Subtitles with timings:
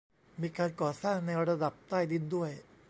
[0.41, 2.51] มีการก่อสร้างในระดับใต้ดินด้วย